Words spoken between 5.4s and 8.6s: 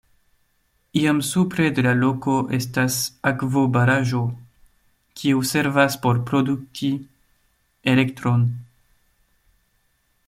servas por produkti elektron.